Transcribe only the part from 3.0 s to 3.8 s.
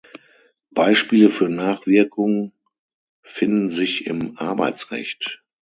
finden